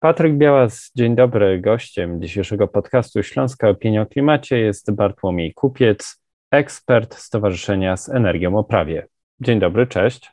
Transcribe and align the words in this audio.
Patryk 0.00 0.36
Białas, 0.36 0.90
dzień 0.94 1.16
dobry. 1.16 1.60
Gościem 1.60 2.22
dzisiejszego 2.22 2.68
podcastu 2.68 3.22
Śląska 3.22 3.68
Opinia 3.68 4.02
o 4.02 4.06
Klimacie 4.06 4.58
jest 4.58 4.92
Bartłomiej 4.92 5.54
Kupiec, 5.54 6.22
ekspert 6.50 7.14
Stowarzyszenia 7.14 7.96
z 7.96 8.08
Energią 8.08 8.58
o 8.58 8.64
Prawie. 8.64 9.06
Dzień 9.40 9.60
dobry, 9.60 9.86
cześć. 9.86 10.32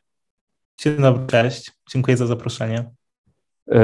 Dzień 0.77 0.97
dobry, 0.97 1.27
cześć. 1.27 1.71
Dziękuję 1.89 2.17
za 2.17 2.27
zaproszenie. 2.27 2.85
E, 3.71 3.81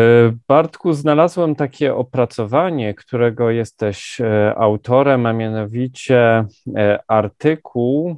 Bartku, 0.48 0.94
znalazłem 0.94 1.56
takie 1.56 1.96
opracowanie, 1.96 2.94
którego 2.94 3.50
jesteś 3.50 4.22
e, 4.22 4.56
autorem, 4.58 5.26
a 5.26 5.34
mianowicie 5.34 6.46
e, 6.76 7.00
artykuł 7.08 8.18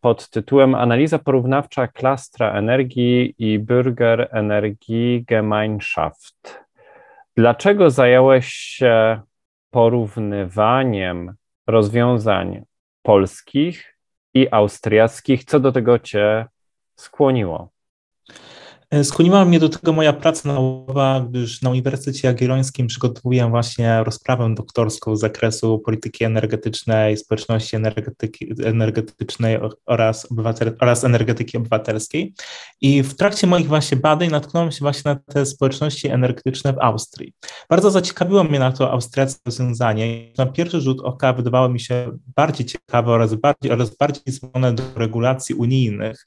pod 0.00 0.30
tytułem 0.30 0.74
Analiza 0.74 1.18
porównawcza 1.18 1.88
klastra 1.88 2.52
energii 2.52 3.34
i 3.38 3.60
Bürger 3.60 4.26
Energie 4.30 5.24
Gemeinschaft. 5.24 6.64
Dlaczego 7.36 7.90
zająłeś 7.90 8.46
się 8.46 9.20
porównywaniem 9.70 11.34
rozwiązań 11.66 12.62
polskich 13.02 13.96
i 14.34 14.48
austriackich? 14.50 15.44
Co 15.44 15.60
do 15.60 15.72
tego 15.72 15.98
cię 15.98 16.46
skłoniło? 16.96 17.68
E, 18.94 19.04
skłoniła 19.04 19.44
mnie 19.44 19.58
do 19.58 19.68
tego 19.68 19.92
moja 19.92 20.12
praca 20.12 20.48
naukowa, 20.48 21.26
gdyż 21.28 21.62
na 21.62 21.70
Uniwersytecie 21.70 22.28
Jagiellońskim 22.28 22.86
przygotowuję 22.86 23.50
właśnie 23.50 24.04
rozprawę 24.04 24.54
doktorską 24.54 25.16
z 25.16 25.20
zakresu 25.20 25.78
polityki 25.78 26.24
energetycznej, 26.24 27.16
społeczności 27.16 27.76
energetyki, 27.76 28.54
energetycznej 28.64 29.58
oraz, 29.86 30.32
obywatel, 30.32 30.76
oraz 30.80 31.04
energetyki 31.04 31.56
obywatelskiej. 31.56 32.34
I 32.80 33.02
w 33.02 33.16
trakcie 33.16 33.46
moich 33.46 33.66
właśnie 33.66 33.96
badań 33.96 34.30
natknąłem 34.30 34.72
się 34.72 34.78
właśnie 34.80 35.10
na 35.10 35.16
te 35.34 35.46
społeczności 35.46 36.08
energetyczne 36.08 36.72
w 36.72 36.78
Austrii. 36.78 37.32
Bardzo 37.70 37.90
zaciekawiło 37.90 38.44
mnie 38.44 38.58
na 38.58 38.72
to 38.72 38.92
austriackie 38.92 39.40
rozwiązanie. 39.46 40.32
Na 40.38 40.46
pierwszy 40.46 40.80
rzut 40.80 41.00
oka 41.00 41.32
wydawało 41.32 41.68
mi 41.68 41.80
się 41.80 42.18
bardziej 42.36 42.66
ciekawe 42.66 43.12
oraz 43.12 43.34
bardziej, 43.34 43.72
oraz 43.72 43.96
bardziej 43.96 44.22
zbliżone 44.26 44.72
do 44.72 44.82
regulacji 44.96 45.54
unijnych 45.54 46.24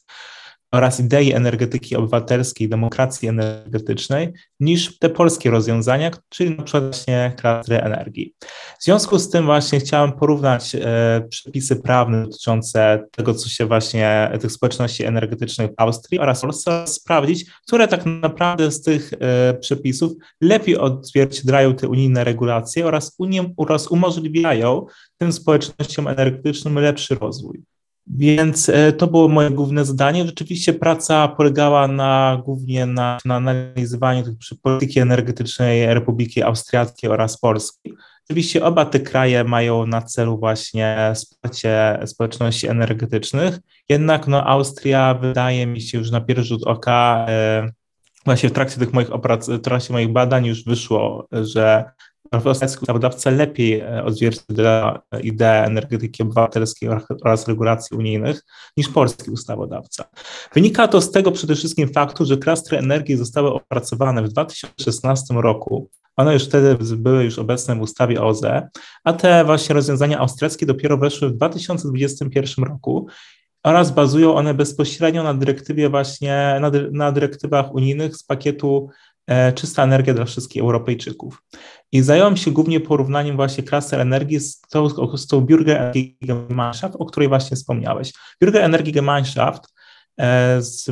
oraz 0.72 1.00
idei 1.00 1.34
energetyki 1.34 1.96
obywatelskiej, 1.96 2.70
demokracji 2.70 3.30
energetycznej 3.30 4.34
niż 4.60 5.00
te 5.00 5.10
polskie 5.10 5.52
rozwiązania, 5.52 6.12
czyli 6.30 6.50
na 6.50 6.64
przykład 6.64 6.84
właśnie 6.84 7.34
klastry 7.38 7.78
energii. 7.78 8.34
W 8.80 8.84
związku 8.84 9.20
z 9.20 9.30
tym 9.30 9.46
właśnie 9.46 9.80
chciałem 9.80 10.12
porównać 10.12 10.76
e, 10.76 11.28
przepisy 11.30 11.76
prawne 11.76 12.26
dotyczące 12.26 13.04
tego, 13.12 13.34
co 13.34 13.50
się 13.50 13.66
właśnie, 13.66 14.32
tych 14.42 14.52
społeczności 14.52 15.04
energetycznych 15.04 15.72
w 15.72 15.74
Austrii 15.78 16.20
oraz 16.20 16.42
Polsce, 16.42 16.88
sprawdzić, 16.88 17.46
które 17.68 17.88
tak 17.88 18.06
naprawdę 18.06 18.72
z 18.72 18.82
tych 18.82 19.12
e, 19.20 19.54
przepisów 19.54 20.12
lepiej 20.42 20.78
odzwierciedlają 20.78 21.76
te 21.76 21.88
unijne 21.88 22.24
regulacje 22.24 22.86
oraz, 22.86 23.16
unie, 23.18 23.54
oraz 23.58 23.88
umożliwiają 23.88 24.86
tym 25.18 25.34
społecznościom 25.34 26.08
energetycznym 26.08 26.80
lepszy 26.80 27.16
rozwój. 27.16 27.77
Więc 28.16 28.70
e, 28.70 28.94
to 28.94 29.08
było 29.08 29.28
moje 29.28 29.50
główne 29.50 29.86
zadanie. 29.86 30.26
Rzeczywiście 30.26 30.74
praca 30.74 31.28
polegała 31.28 31.88
na, 31.88 32.42
głównie 32.46 32.86
na, 32.86 33.18
na 33.26 33.36
analizowaniu 33.36 34.24
polityki 34.62 35.00
energetycznej 35.00 35.94
Republiki 35.94 36.44
Austriackiej 36.44 37.10
oraz 37.10 37.40
Polski. 37.40 37.94
Oczywiście 38.30 38.66
oba 38.66 38.86
te 38.86 39.00
kraje 39.00 39.44
mają 39.44 39.86
na 39.86 40.02
celu 40.02 40.38
właśnie 40.38 41.12
wsparcie 41.16 42.00
społeczności 42.06 42.68
energetycznych, 42.68 43.60
jednak 43.90 44.28
no, 44.28 44.48
Austria 44.48 45.14
wydaje 45.14 45.68
mi 45.68 45.82
się 45.82 45.98
już 45.98 46.12
na 46.12 46.22
pierwszy 46.22 46.44
rzut 46.44 46.68
oka, 46.68 47.26
e, 47.30 47.70
właśnie 48.26 48.50
w 48.50 48.52
trakcie 48.52 48.80
tych 48.80 48.94
moich 48.94 49.12
oprac, 49.12 49.50
w 49.50 49.62
trakcie 49.62 49.94
moich 49.94 50.12
badań 50.12 50.46
już 50.46 50.64
wyszło, 50.64 51.28
że 51.32 51.86
Polski 52.32 52.80
ustawodawca 52.82 53.30
lepiej 53.30 53.80
e, 53.80 54.04
odzwierciedla 54.04 55.02
ideę 55.24 55.64
energetyki 55.64 56.24
obywatelskiej 56.24 56.90
oraz 57.24 57.48
regulacji 57.48 57.98
unijnych 57.98 58.44
niż 58.78 58.90
polski 58.90 59.32
ustawodawca. 59.32 60.04
Wynika 60.54 60.88
to 60.88 61.02
z 61.02 61.12
tego 61.12 61.32
przede 61.32 61.56
wszystkim 61.56 61.90
faktu, 61.90 62.26
że 62.26 62.38
klastry 62.38 62.78
energii 62.78 63.18
zostały 63.18 63.54
opracowane 63.54 64.24
w 64.24 64.30
2016 64.30 65.34
roku. 65.34 65.90
One 66.16 66.34
już 66.34 66.46
wtedy 66.46 66.78
były 66.96 67.24
już 67.24 67.40
obecne 67.40 67.76
w 67.76 67.82
ustawie 67.82 68.22
OZE, 68.22 68.68
a 69.04 69.14
te 69.14 69.46
właśnie 69.46 69.76
rozwiązania 69.76 70.20
austriackie 70.20 70.66
dopiero 70.66 70.98
weszły 70.98 71.30
w 71.30 71.34
2021 71.34 72.66
roku 72.66 73.08
oraz 73.64 73.92
bazują 73.92 74.36
one 74.36 74.54
bezpośrednio 74.54 75.24
na 75.24 75.34
dyrektywie 75.34 75.90
właśnie, 75.90 76.58
na, 76.62 76.72
na 76.92 77.12
dyrektywach 77.12 77.76
unijnych 77.76 78.16
z 78.16 78.24
pakietu 78.24 78.90
E, 78.90 79.17
czysta 79.56 79.84
energia 79.84 80.14
dla 80.14 80.26
wszystkich 80.26 80.62
Europejczyków. 80.62 81.44
I 81.92 82.02
zająłem 82.02 82.38
się 82.38 82.52
głównie 82.52 82.80
porównaniem 82.80 83.36
właśnie 83.36 83.64
klasy 83.64 83.98
energii 83.98 84.40
z 84.40 84.62
tą, 84.62 84.90
z 85.18 85.28
tą 85.28 85.46
Bürger 85.46 85.92
Gemeinschaft, 86.22 86.96
o 87.00 87.06
której 87.06 87.30
właśnie 87.30 87.58
wspomniałeś. 87.58 88.14
Bürger 88.44 88.62
Energie 88.62 88.92
Gemeinschaft 88.92 89.74
e, 90.20 90.62
z, 90.62 90.92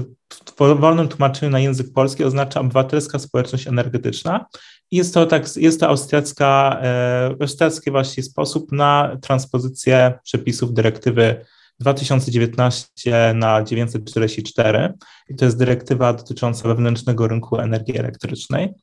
w 0.59 0.79
wolnym 0.79 1.07
tłumaczeniu 1.07 1.51
na 1.51 1.59
język 1.59 1.93
polski 1.93 2.23
oznacza 2.23 2.59
obywatelska 2.59 3.19
społeczność 3.19 3.67
energetyczna. 3.67 4.45
Jest 4.91 5.13
to, 5.13 5.25
tak, 5.25 5.57
jest 5.57 5.79
to 5.79 5.87
austriacka, 5.87 6.79
e, 6.83 7.35
austriacki 7.41 7.91
właśnie 7.91 8.23
sposób 8.23 8.71
na 8.71 9.17
transpozycję 9.21 10.19
przepisów 10.23 10.73
dyrektywy 10.73 11.45
2019 11.79 13.33
na 13.35 13.63
944 13.63 14.93
i 15.29 15.35
to 15.35 15.45
jest 15.45 15.57
dyrektywa 15.57 16.13
dotycząca 16.13 16.67
wewnętrznego 16.67 17.27
rynku 17.27 17.59
energii 17.59 17.97
elektrycznej. 17.97 18.73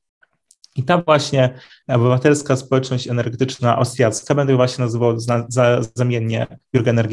I 0.77 0.83
ta 0.83 1.03
właśnie 1.03 1.55
obywatelska 1.89 2.57
społeczność 2.57 3.09
energetyczna 3.09 3.77
austriacka, 3.77 4.35
będę 4.35 4.57
właśnie 4.57 4.85
nazywał 4.85 5.21
za, 5.21 5.47
za, 5.49 5.81
zamiennie 5.95 6.47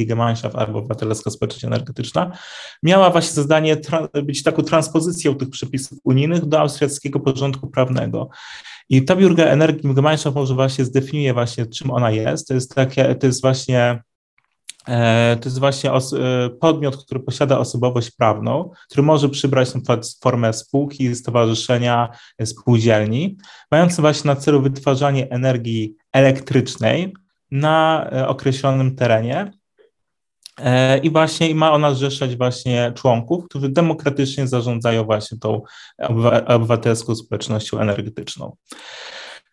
Gemeinschaft 0.08 0.56
albo 0.56 0.80
obywatelska 0.80 1.32
społeczność 1.32 1.66
energetyczna, 1.66 2.32
miała 2.84 3.10
właśnie 3.10 3.44
zadanie 3.44 3.78
być 4.24 4.44
taką 4.44 4.64
transpozycją 4.64 5.36
tych 5.36 5.50
przepisów 5.50 6.00
unijnych 6.04 6.46
do 6.46 6.60
austriackiego 6.60 7.20
porządku 7.20 7.68
prawnego. 7.68 8.30
I 8.90 9.04
ta 9.04 9.16
Gemeinschaft 9.94 10.36
może 10.36 10.56
właśnie 10.56 10.86
zdefiniuje 10.86 11.34
właśnie, 11.34 11.66
czym 11.66 11.92
ona 11.92 12.12
jest. 12.12 12.48
To 12.48 12.54
jest 12.54 12.76
takie, 12.76 13.16
to 13.16 13.28
jest 13.28 13.42
właśnie 13.42 14.02
to 15.42 15.50
jest 15.50 15.60
właśnie 15.60 15.92
e, 15.92 16.00
podmiot, 16.50 16.98
który 16.98 17.20
posiada 17.20 17.60
osobowość 17.60 18.12
prawną, 18.12 18.72
który 18.90 19.04
może 19.04 19.30
przybrać 19.30 19.74
na 19.74 19.80
przykład 19.80 20.06
formę 20.24 20.54
spółki, 20.54 21.16
stowarzyszenia, 21.16 22.10
spółdzielni, 22.44 23.38
mający 23.72 24.02
właśnie 24.02 24.28
na 24.28 24.36
celu 24.36 24.62
wytwarzanie 24.62 25.30
energii 25.30 25.96
elektrycznej 26.14 27.14
na 27.52 28.10
e, 28.12 28.28
określonym 28.28 28.96
terenie. 28.96 29.52
I 31.04 31.10
właśnie 31.10 31.56
ma 31.56 31.72
ona 31.72 31.94
zrzeszać 31.94 32.36
właśnie 32.36 32.92
członków, 32.96 33.46
którzy 33.46 33.70
demokratycznie 33.70 34.48
zarządzają 34.48 35.04
właśnie 35.04 35.38
tą 35.40 35.62
obywatelską 36.46 37.16
społecznością 37.16 37.80
energetyczną. 37.80 38.56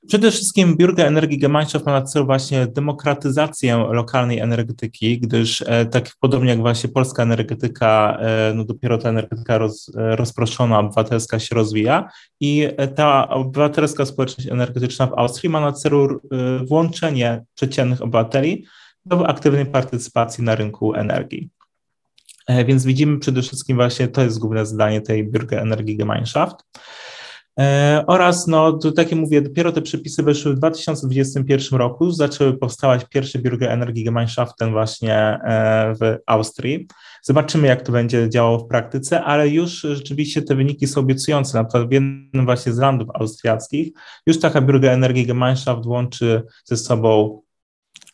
Przede 0.07 0.31
wszystkim 0.31 0.77
Biurga 0.77 1.05
Energii 1.05 1.39
Gemeinschaft 1.39 1.87
ma 1.87 1.93
na 1.93 2.03
celu 2.03 2.27
właśnie 2.27 2.67
demokratyzację 2.67 3.77
lokalnej 3.77 4.39
energetyki, 4.39 5.21
gdyż 5.21 5.63
e, 5.67 5.87
tak 5.87 6.11
podobnie 6.21 6.51
jak 6.51 6.61
właśnie 6.61 6.91
polska 6.91 7.23
energetyka, 7.23 8.19
e, 8.21 8.53
no 8.55 8.65
dopiero 8.65 8.99
ta 8.99 9.09
energetyka 9.09 9.59
roz, 9.59 9.93
e, 9.97 10.17
rozproszona, 10.17 10.79
obywatelska 10.79 11.39
się 11.39 11.55
rozwija 11.55 12.09
i 12.41 12.69
ta 12.95 13.29
obywatelska 13.29 14.07
społeczność 14.07 14.51
energetyczna 14.51 15.07
w 15.07 15.19
Austrii 15.19 15.51
ma 15.51 15.61
na 15.61 15.73
celu 15.73 16.21
włączenie 16.69 17.45
przeciętnych 17.55 18.03
obywateli 18.03 18.67
do 19.05 19.29
aktywnej 19.29 19.67
partycypacji 19.67 20.45
na 20.45 20.55
rynku 20.55 20.95
energii. 20.95 21.51
Więc 22.67 22.85
widzimy 22.85 23.19
przede 23.19 23.43
wszystkim 23.43 23.77
właśnie, 23.77 24.09
to 24.09 24.23
jest 24.23 24.39
główne 24.39 24.67
zadanie 24.67 25.01
tej 25.01 25.31
Biurga 25.31 25.61
Energii 25.61 25.97
Gemeinschaft. 25.97 26.57
E, 27.61 28.05
oraz, 28.07 28.47
no, 28.47 28.73
to, 28.73 28.93
tak 28.93 29.11
jak 29.11 29.21
mówię, 29.21 29.43
dopiero 29.43 29.73
te 29.73 29.83
przepisy 29.83 30.23
weszły 30.23 30.55
w 30.55 30.59
2021 30.59 31.79
roku, 31.79 32.11
zaczęły 32.11 32.59
powstawać 32.59 33.05
pierwsze 33.05 33.39
biurga 33.39 33.69
energii 33.69 34.05
Gemeinschaften 34.05 34.71
właśnie 34.71 35.15
e, 35.15 35.95
w 36.01 36.17
Austrii. 36.27 36.89
Zobaczymy, 37.23 37.69
jak 37.69 37.83
to 37.83 37.93
będzie 37.93 38.31
działało 38.31 38.59
w 38.59 38.69
praktyce, 38.69 39.25
ale 39.25 39.49
już 39.49 39.81
rzeczywiście 39.81 40.43
te 40.43 40.55
wyniki 40.55 40.87
są 40.87 41.01
obiecujące. 41.01 41.59
Na 41.59 41.65
przykład 41.65 41.89
w 41.89 41.93
jednym 41.93 42.45
właśnie 42.45 42.73
z 42.73 42.79
landów 42.79 43.09
austriackich 43.15 43.93
już 44.27 44.41
taka 44.41 44.61
biurga 44.61 44.91
energii 44.91 45.27
Gemeinschaft 45.27 45.87
łączy 45.87 46.43
ze 46.65 46.77
sobą 46.77 47.43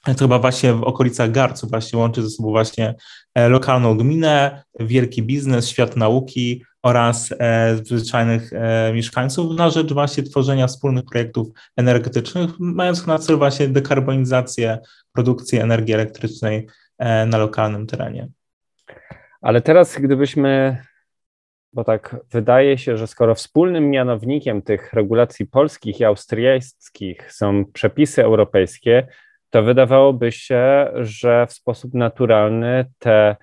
to 0.05 0.15
chyba 0.15 0.39
właśnie 0.39 0.73
w 0.73 0.83
okolicach 0.83 1.31
Garcu 1.31 1.69
właśnie 1.69 1.99
łączy 1.99 2.23
ze 2.23 2.31
sobą 2.31 2.51
właśnie 2.51 2.95
e, 3.35 3.49
lokalną 3.49 3.97
gminę, 3.97 4.65
wielki 4.81 5.23
biznes, 5.23 5.69
świat 5.69 5.97
nauki, 5.97 6.65
oraz 6.83 7.35
e, 7.39 7.77
zwyczajnych 7.77 8.53
e, 8.53 8.93
mieszkańców 8.95 9.57
na 9.57 9.71
rzecz 9.71 9.93
właśnie 9.93 10.23
tworzenia 10.23 10.67
wspólnych 10.67 11.05
projektów 11.05 11.49
energetycznych, 11.77 12.51
mających 12.59 13.07
na 13.07 13.19
celu 13.19 13.39
właśnie 13.39 13.69
dekarbonizację 13.69 14.79
produkcji 15.13 15.59
energii 15.59 15.95
elektrycznej 15.95 16.67
e, 16.99 17.27
na 17.27 17.39
lokalnym 17.39 17.87
terenie. 17.87 18.29
Ale 19.41 19.61
teraz, 19.61 19.99
gdybyśmy 19.99 20.77
bo 21.73 21.85
tak 21.85 22.17
wydaje 22.31 22.79
się, 22.79 22.97
że 22.97 23.07
skoro 23.07 23.35
wspólnym 23.35 23.91
mianownikiem 23.91 24.63
tych 24.63 24.93
regulacji 24.93 25.47
polskich 25.47 26.01
i 26.01 26.05
austriackich 26.05 27.33
są 27.33 27.65
przepisy 27.73 28.25
europejskie, 28.25 29.07
to 29.51 29.63
wydawałoby 29.63 30.33
się, 30.33 30.91
że 30.95 31.47
w 31.47 31.53
sposób 31.53 31.95
naturalny 31.95 32.85
te 32.99 33.37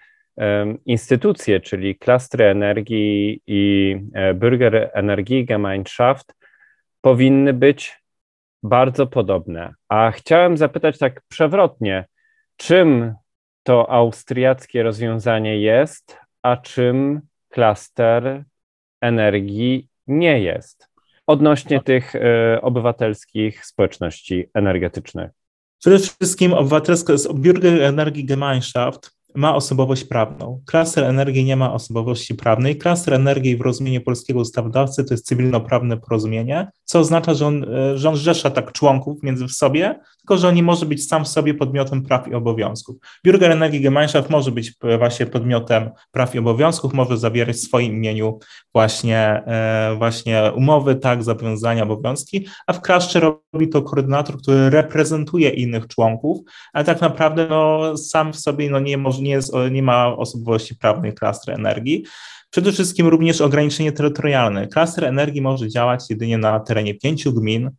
instytucje, 0.85 1.59
czyli 1.59 1.95
klastry 1.95 2.45
energii 2.45 3.41
i 3.47 3.95
e, 4.13 4.33
Bürger 4.33 4.89
Energiegemeinschaft, 4.93 6.35
powinny 7.01 7.53
być 7.53 8.01
bardzo 8.63 9.07
podobne. 9.07 9.73
A 9.89 10.11
chciałem 10.11 10.57
zapytać 10.57 10.97
tak 10.97 11.21
przewrotnie, 11.27 12.05
czym 12.57 13.13
to 13.63 13.91
austriackie 13.91 14.83
rozwiązanie 14.83 15.61
jest, 15.61 16.17
a 16.41 16.57
czym 16.57 17.21
klaster 17.49 18.43
energii 19.01 19.87
nie 20.07 20.39
jest 20.41 20.89
odnośnie 21.27 21.81
tych 21.81 22.15
y, 22.15 22.21
obywatelskich 22.61 23.65
społeczności 23.65 24.49
energetycznych? 24.53 25.31
Przede 25.79 25.99
wszystkim 25.99 26.53
obywatelska 26.53 27.13
Bürger 27.13 27.81
Energii 27.81 28.25
Gemeinschaft 28.25 29.18
ma 29.35 29.55
osobowość 29.55 30.03
prawną. 30.03 30.61
Klaster 30.65 31.03
energii 31.03 31.45
nie 31.45 31.55
ma 31.55 31.73
osobowości 31.73 32.35
prawnej. 32.35 32.77
Klaster 32.77 33.13
energii 33.13 33.57
w 33.57 33.61
rozumieniu 33.61 34.01
polskiego 34.01 34.39
ustawodawcy 34.39 35.05
to 35.05 35.13
jest 35.13 35.25
cywilnoprawne 35.25 35.97
porozumienie, 35.97 36.67
co 36.89 36.99
oznacza, 36.99 37.33
że 37.33 37.47
on, 37.47 37.63
e, 37.63 37.97
że 37.97 38.09
on 38.09 38.15
zrzesza 38.15 38.49
tak 38.49 38.71
członków 38.71 39.23
między 39.23 39.49
sobie, 39.49 39.99
tylko 40.17 40.37
że 40.37 40.47
on 40.47 40.55
nie 40.55 40.63
może 40.63 40.85
być 40.85 41.07
sam 41.07 41.25
w 41.25 41.27
sobie 41.27 41.53
podmiotem 41.53 42.03
praw 42.03 42.27
i 42.27 42.33
obowiązków. 42.33 42.95
Bürger 43.27 43.51
Energii 43.51 43.81
Gemeinschaft 43.81 44.29
może 44.29 44.51
być 44.51 44.73
e, 44.83 44.97
właśnie 44.97 45.25
podmiotem 45.25 45.89
praw 46.11 46.35
i 46.35 46.39
obowiązków, 46.39 46.93
może 46.93 47.17
zawierać 47.17 47.55
w 47.55 47.59
swoim 47.59 47.93
imieniu 47.93 48.39
właśnie, 48.73 49.43
e, 49.47 49.95
właśnie 49.97 50.51
umowy, 50.55 50.95
tak, 50.95 51.23
zobowiązania, 51.23 51.83
obowiązki, 51.83 52.47
a 52.67 52.73
w 52.73 52.81
Klastrze 52.81 53.19
robi 53.19 53.69
to 53.69 53.81
koordynator, 53.81 54.37
który 54.41 54.69
reprezentuje 54.69 55.49
innych 55.49 55.87
członków, 55.87 56.37
ale 56.73 56.85
tak 56.85 57.01
naprawdę 57.01 57.47
no, 57.49 57.97
sam 57.97 58.33
w 58.33 58.39
sobie 58.39 58.69
no, 58.69 58.79
nie 58.79 58.97
może 58.97 59.21
nie, 59.21 59.31
jest, 59.31 59.53
nie 59.71 59.83
ma 59.83 60.17
osobowości 60.17 60.75
prawnej 60.75 61.13
klastry 61.13 61.53
energii. 61.53 62.03
Przede 62.49 62.71
wszystkim 62.71 63.07
również 63.07 63.41
ograniczenie 63.41 63.91
terytorialne. 63.91 64.67
Klaster 64.67 65.05
energii 65.05 65.41
może 65.41 65.69
działać 65.69 66.09
jedynie 66.09 66.37
na 66.37 66.59
terenie 66.59 66.95
pięciu 66.95 67.33
gmin 67.33 67.71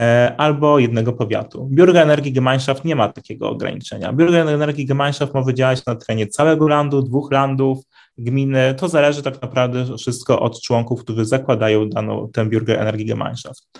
e, 0.00 0.34
albo 0.38 0.78
jednego 0.78 1.12
powiatu. 1.12 1.68
Bürger 1.72 2.02
Energii 2.02 2.32
Gemeinschaft 2.32 2.84
nie 2.84 2.96
ma 2.96 3.08
takiego 3.08 3.50
ograniczenia. 3.50 4.12
Bürger 4.12 4.48
Energii 4.48 4.86
Gemeinschaft 4.86 5.34
może 5.34 5.54
działać 5.54 5.86
na 5.86 5.96
terenie 5.96 6.26
całego 6.26 6.68
landu, 6.68 7.02
dwóch 7.02 7.32
landów, 7.32 7.78
gminy. 8.18 8.74
To 8.78 8.88
zależy 8.88 9.22
tak 9.22 9.42
naprawdę 9.42 9.96
wszystko 9.98 10.40
od 10.40 10.60
członków, 10.60 11.04
którzy 11.04 11.24
zakładają 11.24 11.88
daną 11.88 12.28
tę 12.32 12.46
Bürger 12.46 12.80
Energii 12.80 13.06
Gemeinschaft. 13.06 13.78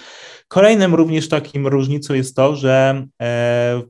Kolejnym 0.49 0.95
również 0.95 1.29
takim 1.29 1.67
różnicą 1.67 2.15
jest 2.15 2.37
to, 2.37 2.57
że 2.57 3.07
e, 3.23 3.83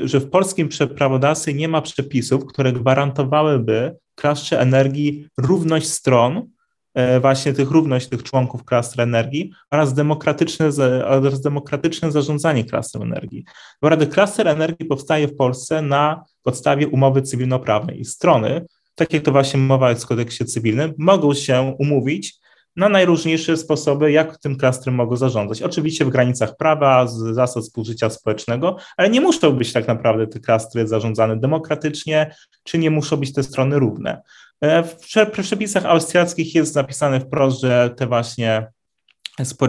że 0.00 0.20
w 0.20 0.30
polskim 0.30 0.68
prawodawstwie 0.96 1.54
nie 1.54 1.68
ma 1.68 1.82
przepisów, 1.82 2.46
które 2.46 2.72
gwarantowałyby 2.72 3.96
klastrze 4.14 4.60
energii 4.60 5.28
równość 5.38 5.88
stron, 5.88 6.48
e, 6.94 7.20
właśnie 7.20 7.52
tych 7.52 7.70
równość 7.70 8.08
tych 8.08 8.22
członków 8.22 8.64
klastry 8.64 9.02
energii 9.02 9.52
oraz 9.70 9.94
demokratyczne, 9.94 10.68
oraz 11.04 11.40
demokratyczne 11.40 12.12
zarządzanie 12.12 12.64
klastrą 12.64 13.02
energii. 13.02 13.44
Rady 13.82 14.06
klaster 14.06 14.48
energii 14.48 14.86
powstaje 14.86 15.28
w 15.28 15.36
Polsce 15.36 15.82
na 15.82 16.24
podstawie 16.42 16.88
umowy 16.88 17.22
cywilnoprawnej 17.22 18.00
i 18.00 18.04
strony, 18.04 18.66
tak 18.94 19.12
jak 19.12 19.22
to 19.22 19.32
właśnie 19.32 19.60
mowa 19.60 19.90
jest 19.90 20.04
w 20.04 20.06
kodeksie 20.06 20.44
cywilnym, 20.44 20.94
mogą 20.98 21.34
się 21.34 21.74
umówić 21.78 22.42
na 22.76 22.88
najróżniejsze 22.88 23.56
sposoby, 23.56 24.12
jak 24.12 24.38
tym 24.38 24.56
klastrem 24.56 24.94
mogą 24.94 25.16
zarządzać. 25.16 25.62
Oczywiście 25.62 26.04
w 26.04 26.10
granicach 26.10 26.56
prawa, 26.56 27.06
z 27.06 27.16
zasad 27.16 27.62
współżycia 27.62 28.10
społecznego, 28.10 28.76
ale 28.96 29.10
nie 29.10 29.20
muszą 29.20 29.52
być 29.52 29.72
tak 29.72 29.88
naprawdę 29.88 30.26
te 30.26 30.40
klastry 30.40 30.86
zarządzane 30.86 31.36
demokratycznie, 31.36 32.34
czy 32.64 32.78
nie 32.78 32.90
muszą 32.90 33.16
być 33.16 33.32
te 33.32 33.42
strony 33.42 33.78
równe. 33.78 34.22
E, 34.60 34.82
w 34.82 35.30
przepisach 35.32 35.86
austriackich 35.86 36.54
jest 36.54 36.74
napisane 36.74 37.20
wprost, 37.20 37.60
że 37.60 37.90
te 37.96 38.06
właśnie, 38.06 38.66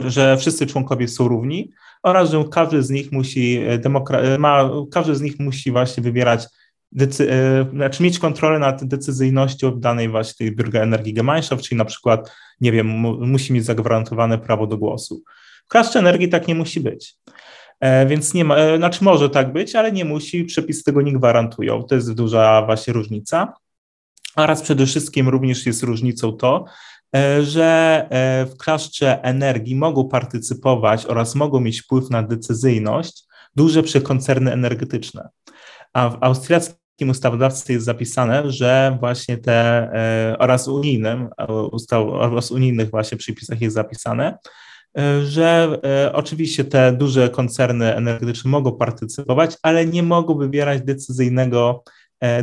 że 0.05 0.37
wszyscy 0.37 0.67
członkowie 0.67 1.07
są 1.07 1.27
równi 1.27 1.71
oraz, 2.03 2.31
że 2.31 2.43
każdy 2.51 2.83
z 2.83 2.89
nich 2.89 3.11
musi, 3.11 3.61
e, 3.85 4.37
ma, 4.39 4.69
każdy 4.91 5.15
z 5.15 5.21
nich 5.21 5.39
musi 5.39 5.71
właśnie 5.71 6.03
wybierać 6.03 6.47
decy- 6.95 7.27
e, 7.31 7.65
znaczy 7.73 8.03
mieć 8.03 8.19
kontrolę 8.19 8.59
nad 8.59 8.83
decyzyjnością 8.83 9.79
danej 9.79 10.09
właśnie 10.09 10.47
tej 10.47 10.55
Bürger 10.55 10.81
Energii 10.81 11.13
Gemeinschaft, 11.13 11.63
czyli 11.63 11.77
na 11.77 11.85
przykład, 11.85 12.31
nie 12.61 12.71
wiem, 12.71 12.87
musi 13.27 13.53
mieć 13.53 13.65
zagwarantowane 13.65 14.37
prawo 14.37 14.67
do 14.67 14.77
głosu. 14.77 15.23
W 15.65 15.69
Klastrze 15.69 15.99
Energii 15.99 16.29
tak 16.29 16.47
nie 16.47 16.55
musi 16.55 16.79
być. 16.79 17.15
E, 17.79 18.05
więc 18.05 18.33
nie 18.33 18.45
ma, 18.45 18.57
e, 18.57 18.77
znaczy 18.77 19.03
może 19.03 19.29
tak 19.29 19.53
być, 19.53 19.75
ale 19.75 19.91
nie 19.91 20.05
musi, 20.05 20.43
przepisy 20.43 20.83
tego 20.83 21.01
nie 21.01 21.13
gwarantują. 21.13 21.83
To 21.83 21.95
jest 21.95 22.13
duża 22.13 22.61
właśnie 22.65 22.93
różnica. 22.93 23.53
Oraz 24.35 24.61
przede 24.61 24.85
wszystkim 24.85 25.29
również 25.29 25.65
jest 25.65 25.83
różnicą 25.83 26.31
to, 26.31 26.65
że 27.43 28.07
w 28.51 28.57
klaszcze 28.57 29.23
energii 29.23 29.75
mogą 29.75 30.07
partycypować 30.07 31.05
oraz 31.05 31.35
mogą 31.35 31.59
mieć 31.59 31.81
wpływ 31.81 32.09
na 32.09 32.23
decyzyjność 32.23 33.23
duże 33.55 33.83
przekoncerny 33.83 34.51
energetyczne. 34.51 35.29
A 35.93 36.09
w 36.09 36.17
austriackim 36.21 36.82
polskim 36.93 37.09
ustawodawstwie 37.09 37.73
jest 37.73 37.85
zapisane, 37.85 38.51
że 38.51 38.97
właśnie 38.99 39.37
te 39.37 39.53
e, 39.53 40.35
oraz 40.39 40.67
unijnym, 40.67 41.29
ustaw, 41.71 42.07
oraz 42.07 42.51
unijnych 42.51 42.89
właśnie 42.89 43.17
przepisach 43.17 43.61
jest 43.61 43.75
zapisane, 43.75 44.37
e, 44.97 45.25
że 45.25 45.79
e, 45.83 46.13
oczywiście 46.13 46.63
te 46.65 46.91
duże 46.91 47.29
koncerny 47.29 47.95
energetyczne 47.95 48.51
mogą 48.51 48.77
partycypować, 48.77 49.57
ale 49.63 49.85
nie 49.85 50.03
mogą 50.03 50.37
wybierać 50.37 50.81
decyzyjnego, 50.81 51.83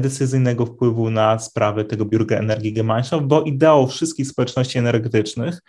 decyzyjnego 0.01 0.67
wpływu 0.67 1.11
na 1.11 1.39
sprawy 1.39 1.85
tego 1.85 2.05
biurka 2.05 2.37
energii 2.37 2.73
Gemeinschaft, 2.73 3.25
bo 3.25 3.43
ideą 3.43 3.87
wszystkich 3.87 4.29
społeczności 4.29 4.79
energetycznych 4.79 5.61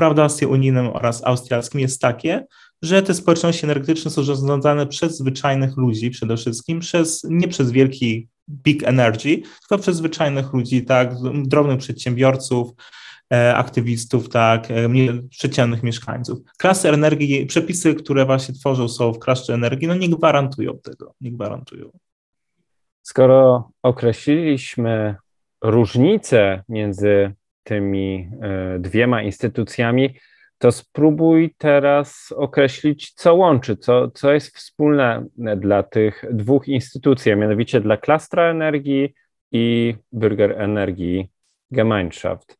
prawodawstwie 0.00 0.48
unijnym 0.48 0.86
oraz 0.86 1.24
austriackim 1.24 1.80
jest 1.80 2.00
takie, 2.00 2.46
że 2.82 3.02
te 3.02 3.14
społeczności 3.14 3.64
energetyczne 3.64 4.10
są 4.10 4.22
zarządzane 4.22 4.86
przez 4.86 5.18
zwyczajnych 5.18 5.76
ludzi 5.76 6.10
przede 6.10 6.36
wszystkim, 6.36 6.80
przez, 6.80 7.26
nie 7.30 7.48
przez 7.48 7.70
wielki 7.70 8.28
big 8.64 8.82
energy, 8.84 9.42
tylko 9.60 9.78
przez 9.82 9.96
zwyczajnych 9.96 10.52
ludzi, 10.52 10.84
tak, 10.84 11.14
drobnych 11.44 11.78
przedsiębiorców, 11.78 12.70
e, 13.32 13.56
aktywistów, 13.56 14.28
tak, 14.28 14.70
e, 14.70 14.88
przeciętnych 15.30 15.82
mieszkańców. 15.82 16.38
Klasy 16.58 16.88
energii, 16.88 17.46
przepisy, 17.46 17.94
które 17.94 18.26
właśnie 18.26 18.54
tworzą 18.54 18.88
są 18.88 19.12
w 19.12 19.18
klasie 19.18 19.54
energii, 19.54 19.88
no 19.88 19.94
nie 19.94 20.08
gwarantują 20.08 20.78
tego, 20.78 21.14
nie 21.20 21.32
gwarantują. 21.32 21.90
Skoro 23.02 23.70
określiliśmy 23.82 25.14
różnice 25.62 26.62
między 26.68 27.34
tymi 27.62 28.30
e, 28.42 28.78
dwiema 28.78 29.22
instytucjami, 29.22 30.14
to 30.60 30.72
spróbuj 30.72 31.54
teraz 31.58 32.32
określić, 32.36 33.12
co 33.12 33.34
łączy, 33.34 33.76
co, 33.76 34.10
co 34.10 34.32
jest 34.32 34.56
wspólne 34.56 35.26
dla 35.56 35.82
tych 35.82 36.24
dwóch 36.30 36.68
instytucji, 36.68 37.32
a 37.32 37.36
mianowicie 37.36 37.80
dla 37.80 37.96
klastra 37.96 38.50
energii 38.50 39.14
i 39.52 39.94
Bürger 40.12 40.54
Energii 40.58 41.30
Gemeinschaft. 41.70 42.56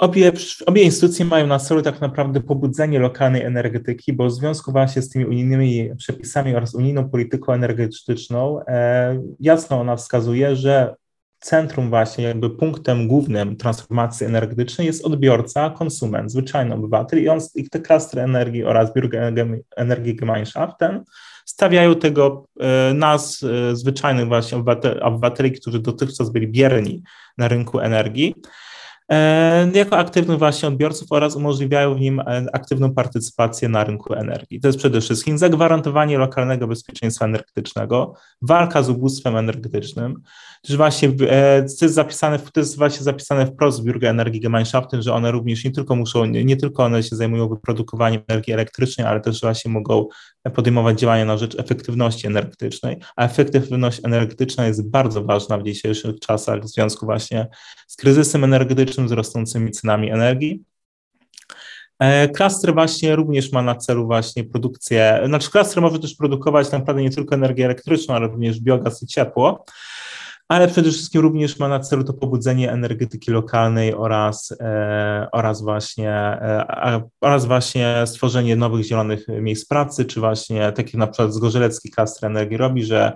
Obie, 0.00 0.32
obie 0.66 0.82
instytucje 0.82 1.24
mają 1.24 1.46
na 1.46 1.58
celu 1.58 1.82
tak 1.82 2.00
naprawdę 2.00 2.40
pobudzenie 2.40 2.98
lokalnej 2.98 3.42
energetyki, 3.42 4.12
bo 4.12 4.26
w 4.26 4.32
związku 4.32 4.72
właśnie 4.72 5.02
z 5.02 5.10
tymi 5.10 5.24
unijnymi 5.24 5.90
przepisami 5.96 6.54
oraz 6.54 6.74
unijną 6.74 7.10
polityką 7.10 7.52
energetyczną 7.52 8.60
e, 8.66 9.22
jasno 9.40 9.80
ona 9.80 9.96
wskazuje, 9.96 10.56
że 10.56 10.94
centrum 11.40 11.88
właśnie, 11.88 12.24
jakby 12.24 12.50
punktem 12.50 13.08
głównym 13.08 13.56
transformacji 13.56 14.26
energetycznej 14.26 14.86
jest 14.86 15.04
odbiorca, 15.04 15.70
konsument, 15.70 16.32
zwyczajny 16.32 16.74
obywatel 16.74 17.22
i 17.22 17.28
on, 17.28 17.38
i 17.54 17.70
te 17.70 17.80
klastry 17.80 18.22
energii 18.22 18.64
oraz 18.64 18.94
Bürger 18.94 19.32
Energii 19.76 20.16
Gemeinschaften 20.16 21.04
stawiają 21.44 21.94
tego 21.94 22.46
e, 22.60 22.94
nas, 22.94 23.42
e, 23.42 23.76
zwyczajnych 23.76 24.28
właśnie 24.28 24.58
obywateli, 24.58 25.00
obywateli, 25.00 25.52
którzy 25.52 25.78
dotychczas 25.78 26.30
byli 26.30 26.48
bierni 26.48 27.02
na 27.38 27.48
rynku 27.48 27.80
energii, 27.80 28.34
jako 29.74 29.98
aktywnych 29.98 30.38
właśnie 30.38 30.68
odbiorców 30.68 31.12
oraz 31.12 31.36
umożliwiają 31.36 31.94
w 31.94 32.00
nim 32.00 32.20
e, 32.20 32.46
aktywną 32.52 32.94
partycypację 32.94 33.68
na 33.68 33.84
rynku 33.84 34.14
energii. 34.14 34.60
To 34.60 34.68
jest 34.68 34.78
przede 34.78 35.00
wszystkim 35.00 35.38
zagwarantowanie 35.38 36.18
lokalnego 36.18 36.66
bezpieczeństwa 36.66 37.24
energetycznego, 37.24 38.14
walka 38.42 38.82
z 38.82 38.90
ubóstwem 38.90 39.36
energetycznym, 39.36 40.22
że 40.66 40.76
właśnie 40.76 41.08
e, 41.08 41.62
to 41.62 41.84
jest 41.84 41.94
zapisane, 41.94 42.38
to 42.38 42.60
jest 42.60 42.76
właśnie 42.76 43.04
zapisane 43.04 43.46
wprost 43.46 43.82
w 43.82 43.84
Bürger 43.84 44.06
Energii 44.08 44.40
Gemeinschaften, 44.40 45.02
że 45.02 45.14
one 45.14 45.30
również 45.30 45.64
nie 45.64 45.70
tylko 45.70 45.96
muszą, 45.96 46.24
nie 46.24 46.56
tylko 46.56 46.84
one 46.84 47.02
się 47.02 47.16
zajmują 47.16 47.48
wyprodukowaniem 47.48 48.22
energii 48.28 48.52
elektrycznej, 48.52 49.06
ale 49.06 49.20
też 49.20 49.40
właśnie 49.40 49.70
mogą 49.70 50.06
podejmować 50.54 51.00
działania 51.00 51.24
na 51.24 51.36
rzecz 51.36 51.58
efektywności 51.58 52.26
energetycznej, 52.26 53.00
a 53.16 53.24
efektywność 53.24 54.00
energetyczna 54.04 54.66
jest 54.66 54.90
bardzo 54.90 55.24
ważna 55.24 55.58
w 55.58 55.62
dzisiejszych 55.62 56.20
czasach 56.20 56.60
w 56.60 56.68
związku 56.68 57.06
właśnie 57.06 57.46
z 57.86 57.96
kryzysem 57.96 58.44
energetycznym, 58.44 59.08
z 59.08 59.12
rosnącymi 59.12 59.70
cenami 59.70 60.10
energii. 60.10 60.62
Klastr 62.34 62.74
właśnie 62.74 63.16
również 63.16 63.52
ma 63.52 63.62
na 63.62 63.74
celu 63.74 64.06
właśnie 64.06 64.44
produkcję, 64.44 65.20
znaczy 65.26 65.50
klastr 65.50 65.80
może 65.80 65.98
też 65.98 66.14
produkować 66.14 66.72
naprawdę 66.72 67.02
nie 67.02 67.10
tylko 67.10 67.34
energię 67.34 67.64
elektryczną, 67.64 68.14
ale 68.14 68.26
również 68.26 68.60
biogaz 68.60 69.02
i 69.02 69.06
ciepło, 69.06 69.64
ale 70.48 70.68
przede 70.68 70.90
wszystkim 70.90 71.20
również 71.20 71.58
ma 71.58 71.68
na 71.68 71.80
celu 71.80 72.04
to 72.04 72.12
pobudzenie 72.12 72.72
energetyki 72.72 73.30
lokalnej 73.30 73.94
oraz, 73.94 74.54
e, 74.60 75.28
oraz, 75.32 75.62
właśnie, 75.62 76.10
e, 76.10 77.08
oraz 77.20 77.46
właśnie 77.46 78.02
stworzenie 78.06 78.56
nowych 78.56 78.84
zielonych 78.84 79.26
miejsc 79.28 79.68
pracy, 79.68 80.04
czy 80.04 80.20
właśnie 80.20 80.72
tak 80.72 80.86
jak 80.86 80.94
na 80.94 81.06
przykład 81.06 81.34
Zgorzelecki 81.34 81.90
Klaster 81.90 82.30
Energii 82.30 82.56
robi, 82.56 82.84
że 82.84 83.12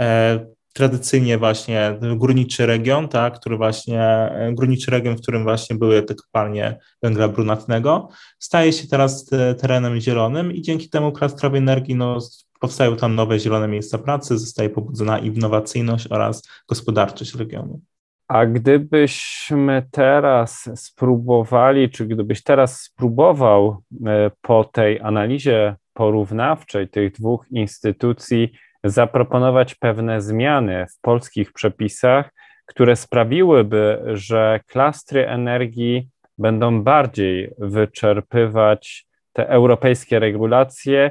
e, 0.00 0.46
tradycyjnie 0.72 1.38
właśnie 1.38 1.98
górniczy 2.16 2.66
region, 2.66 3.08
tak, 3.08 3.40
który 3.40 3.56
właśnie, 3.56 4.30
górniczy 4.52 4.90
region, 4.90 5.16
w 5.16 5.22
którym 5.22 5.42
właśnie 5.42 5.76
były 5.76 6.02
te 6.02 6.14
kopalnie 6.14 6.78
węgla 7.02 7.28
brunatnego, 7.28 8.08
staje 8.38 8.72
się 8.72 8.88
teraz 8.88 9.24
terenem 9.60 10.00
zielonym 10.00 10.52
i 10.52 10.62
dzięki 10.62 10.88
temu 10.88 11.12
klastrowej 11.12 11.58
energii 11.58 11.94
no, 11.94 12.18
powstają 12.60 12.96
tam 12.96 13.14
nowe 13.14 13.38
zielone 13.38 13.68
miejsca 13.68 13.98
pracy, 13.98 14.38
zostaje 14.38 14.70
pobudzona 14.70 15.18
innowacyjność 15.18 16.06
oraz 16.10 16.48
gospodarczość 16.68 17.34
regionu. 17.34 17.80
A 18.28 18.46
gdybyśmy 18.46 19.86
teraz 19.90 20.70
spróbowali, 20.74 21.90
czy 21.90 22.06
gdybyś 22.06 22.42
teraz 22.42 22.80
spróbował 22.80 23.82
e, 24.06 24.30
po 24.42 24.64
tej 24.64 25.00
analizie 25.00 25.76
porównawczej 25.92 26.88
tych 26.88 27.12
dwóch 27.12 27.46
instytucji 27.50 28.52
zaproponować 28.84 29.74
pewne 29.74 30.22
zmiany 30.22 30.86
w 30.86 31.00
polskich 31.00 31.52
przepisach, 31.52 32.30
które 32.66 32.96
sprawiłyby, 32.96 34.02
że 34.06 34.60
klastry 34.66 35.28
energii 35.28 36.08
będą 36.38 36.82
bardziej 36.82 37.50
wyczerpywać 37.58 39.06
te 39.32 39.48
europejskie 39.48 40.18
regulacje 40.18 41.10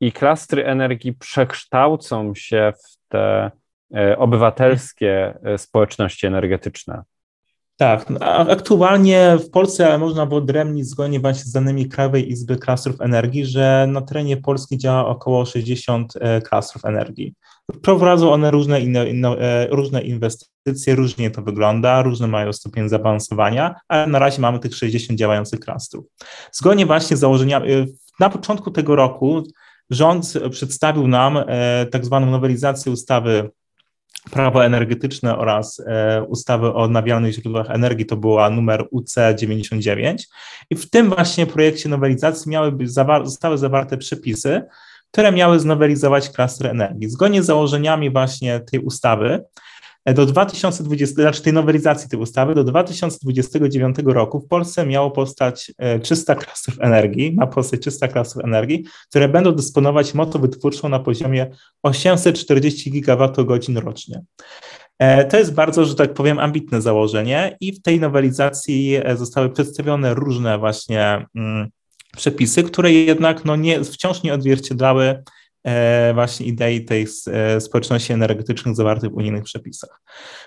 i 0.00 0.12
klastry 0.12 0.64
energii 0.64 1.12
przekształcą 1.12 2.34
się 2.34 2.72
w 2.84 3.08
te 3.08 3.50
e, 3.94 4.18
obywatelskie 4.18 5.38
e, 5.42 5.58
społeczności 5.58 6.26
energetyczne. 6.26 7.02
Tak, 7.78 8.10
no, 8.10 8.20
aktualnie 8.26 9.36
w 9.46 9.50
Polsce 9.50 9.98
można 9.98 10.26
wyodrębnić 10.26 10.86
zgodnie 10.86 11.20
właśnie 11.20 11.44
z 11.44 11.52
danymi 11.52 11.88
Krajowej 11.88 12.30
Izby 12.30 12.56
Klastrów 12.56 13.00
Energii, 13.00 13.46
że 13.46 13.86
na 13.88 14.00
terenie 14.00 14.36
Polski 14.36 14.78
działa 14.78 15.06
około 15.06 15.44
60 15.44 16.12
e, 16.20 16.40
klastrów 16.40 16.84
energii. 16.84 17.34
Prowadzą 17.82 18.32
one 18.32 18.50
różne, 18.50 18.80
inne, 18.80 19.04
różne 19.70 20.02
inwestycje, 20.02 20.94
różnie 20.94 21.30
to 21.30 21.42
wygląda, 21.42 22.02
różne 22.02 22.26
mają 22.26 22.52
stopień 22.52 22.88
zaawansowania, 22.88 23.74
ale 23.88 24.06
na 24.06 24.18
razie 24.18 24.40
mamy 24.40 24.58
tych 24.58 24.74
60 24.74 25.18
działających 25.18 25.60
klastrów. 25.60 26.04
Zgodnie 26.52 26.86
właśnie 26.86 27.16
z 27.16 27.20
założeniami, 27.20 27.68
na 28.20 28.30
początku 28.30 28.70
tego 28.70 28.96
roku 28.96 29.42
rząd 29.90 30.32
przedstawił 30.50 31.08
nam 31.08 31.36
e, 31.36 31.86
tak 31.86 32.04
zwaną 32.04 32.30
nowelizację 32.30 32.92
ustawy 32.92 33.50
prawo 34.30 34.64
energetyczne 34.64 35.38
oraz 35.38 35.82
e, 35.86 36.22
ustawy 36.28 36.66
o 36.66 36.74
odnawialnych 36.74 37.34
źródłach 37.34 37.70
energii, 37.70 38.06
to 38.06 38.16
była 38.16 38.50
numer 38.50 38.84
UC99 38.92 40.16
i 40.70 40.76
w 40.76 40.90
tym 40.90 41.10
właśnie 41.10 41.46
projekcie 41.46 41.88
nowelizacji 41.88 42.50
miały 42.50 42.72
być, 42.72 42.90
zostały 43.24 43.58
zawarte 43.58 43.96
przepisy, 43.96 44.62
które 45.10 45.32
miały 45.32 45.60
znowelizować 45.60 46.30
klaster 46.30 46.66
energii. 46.66 47.08
Zgodnie 47.08 47.42
z 47.42 47.46
założeniami 47.46 48.10
właśnie 48.10 48.60
tej 48.60 48.80
ustawy 48.80 49.44
do 50.14 50.26
2020, 50.26 51.14
znaczy 51.14 51.42
tej 51.42 51.52
nowelizacji 51.52 52.08
tej 52.08 52.20
ustawy, 52.20 52.54
do 52.54 52.64
2029 52.64 53.96
roku 54.04 54.40
w 54.40 54.48
Polsce 54.48 54.86
miało 54.86 55.10
powstać 55.10 55.72
300 56.02 56.32
e, 56.32 56.36
klastrów 56.36 56.76
energii, 56.80 57.34
ma 57.34 57.46
powstać 57.46 57.80
300 57.80 58.08
klastrów 58.08 58.44
energii, 58.44 58.84
które 59.08 59.28
będą 59.28 59.52
dysponować 59.52 60.14
mocą 60.14 60.38
wytwórczą 60.38 60.88
na 60.88 60.98
poziomie 60.98 61.50
840 61.82 62.90
gigawattogodzin 62.90 63.78
rocznie. 63.78 64.22
E, 64.98 65.24
to 65.24 65.38
jest 65.38 65.54
bardzo, 65.54 65.84
że 65.84 65.94
tak 65.94 66.14
powiem, 66.14 66.38
ambitne 66.38 66.82
założenie 66.82 67.56
i 67.60 67.72
w 67.72 67.82
tej 67.82 68.00
nowelizacji 68.00 68.96
e, 69.04 69.16
zostały 69.16 69.50
przedstawione 69.50 70.14
różne 70.14 70.58
właśnie 70.58 71.26
mm, 71.34 71.68
przepisy, 72.16 72.62
które 72.62 72.92
jednak 72.92 73.44
no 73.44 73.56
nie, 73.56 73.84
wciąż 73.84 74.22
nie 74.22 74.34
odzwierciedlały 74.34 75.22
właśnie 76.14 76.46
idei 76.46 76.84
tej 76.84 77.06
e, 77.26 77.60
społeczności 77.60 78.12
energetycznych 78.12 78.76
zawartych 78.76 79.10
w 79.10 79.14
unijnych 79.14 79.44
przepisach. 79.44 80.02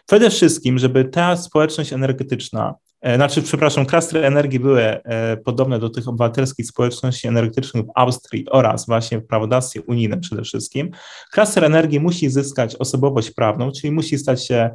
Przede 0.07 0.29
wszystkim, 0.29 0.79
żeby 0.79 1.05
ta 1.05 1.37
społeczność 1.37 1.93
energetyczna, 1.93 2.75
e, 3.01 3.15
znaczy, 3.15 3.41
przepraszam, 3.41 3.85
klastry 3.85 4.19
energii 4.25 4.59
były 4.59 4.97
podobne 5.45 5.79
do 5.79 5.89
tych 5.89 6.07
obywatelskich 6.07 6.65
społeczności 6.65 7.27
energetycznych 7.27 7.85
w 7.85 7.91
Austrii 7.95 8.49
oraz 8.49 8.85
właśnie 8.85 9.19
w 9.19 9.27
prawodawstwie 9.27 9.81
unijnym 9.81 10.19
przede 10.19 10.41
wszystkim, 10.41 10.91
klaster 11.31 11.63
energii 11.63 11.99
musi 11.99 12.29
zyskać 12.29 12.75
osobowość 12.75 13.31
prawną, 13.31 13.71
czyli 13.71 13.91
musi 13.91 14.17
stać 14.17 14.47
się 14.47 14.69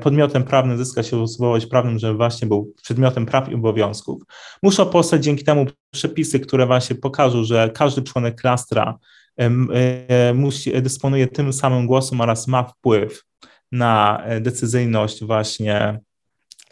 podmiotem 0.00 0.44
prawnym, 0.44 0.78
zyskać 0.78 1.14
osobowość 1.14 1.66
prawną, 1.66 1.98
żeby 1.98 2.16
właśnie 2.16 2.48
był 2.48 2.74
przedmiotem 2.82 3.26
praw 3.26 3.48
i 3.48 3.54
obowiązków. 3.54 4.22
Muszą 4.62 4.86
powstać 4.86 5.24
dzięki 5.24 5.44
temu 5.44 5.66
przepisy, 5.90 6.40
które 6.40 6.66
właśnie 6.66 6.96
pokażą, 6.96 7.44
że 7.44 7.70
każdy 7.74 8.02
członek 8.02 8.40
klastra 8.40 8.98
E, 8.98 9.19
musi, 10.34 10.82
dysponuje 10.82 11.26
tym 11.26 11.52
samym 11.52 11.86
głosem 11.86 12.20
oraz 12.20 12.46
ma 12.46 12.62
wpływ 12.62 13.24
na 13.72 14.22
e, 14.24 14.40
decyzyjność 14.40 15.24
właśnie 15.24 16.00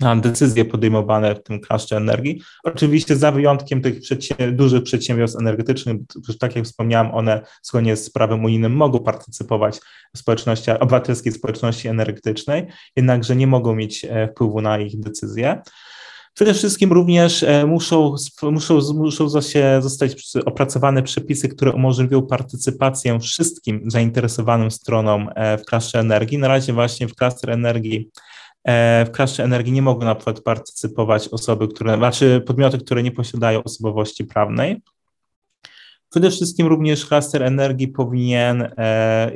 na 0.00 0.16
decyzje 0.16 0.64
podejmowane 0.64 1.34
w 1.34 1.42
tym 1.42 1.60
klaszcze 1.60 1.96
energii. 1.96 2.42
Oczywiście 2.64 3.16
za 3.16 3.32
wyjątkiem 3.32 3.82
tych 3.82 4.00
przedsiębior 4.00 4.52
dużych 4.52 4.82
przedsiębiorstw 4.82 5.40
energetycznych, 5.40 5.96
tak 6.40 6.56
jak 6.56 6.64
wspomniałem, 6.64 7.14
one 7.14 7.40
zgodnie 7.62 7.96
z 7.96 8.10
prawem 8.10 8.44
unijnym 8.44 8.72
mogą 8.72 8.98
partycypować 8.98 9.80
w 10.14 10.18
społeczności, 10.18 10.70
obywatelskiej 10.70 11.32
społeczności 11.32 11.88
energetycznej, 11.88 12.66
jednakże 12.96 13.36
nie 13.36 13.46
mogą 13.46 13.74
mieć 13.74 14.04
e, 14.04 14.28
wpływu 14.28 14.60
na 14.60 14.78
ich 14.78 15.00
decyzje. 15.00 15.62
Przede 16.38 16.54
wszystkim 16.54 16.92
również 16.92 17.42
e, 17.42 17.66
muszą, 17.66 18.14
muszą, 18.42 18.80
muszą 18.94 19.28
zostać 19.80 20.36
opracowane 20.44 21.02
przepisy, 21.02 21.48
które 21.48 21.72
umożliwią 21.72 22.26
partycypację 22.26 23.20
wszystkim 23.20 23.82
zainteresowanym 23.86 24.70
stronom 24.70 25.30
e, 25.34 25.58
w 25.58 25.64
klastrze 25.64 26.00
energii. 26.00 26.38
Na 26.38 26.48
razie 26.48 26.72
właśnie 26.72 27.08
w 27.08 27.14
klastrze 27.14 27.52
energii 27.52 28.10
e, 28.64 29.04
w 29.04 29.10
klastrze 29.10 29.44
energii 29.44 29.72
nie 29.72 29.82
mogą 29.82 30.04
na 30.04 30.14
przykład 30.14 30.40
partycypować 30.40 31.28
osoby, 31.28 31.68
które, 31.68 31.96
znaczy 31.96 32.42
podmioty, 32.46 32.78
które 32.78 33.02
nie 33.02 33.12
posiadają 33.12 33.62
osobowości 33.64 34.24
prawnej. 34.24 34.82
Przede 36.10 36.30
wszystkim 36.30 36.66
również 36.66 37.06
klaster 37.06 37.42
energii 37.42 37.88
powinien, 37.88 38.68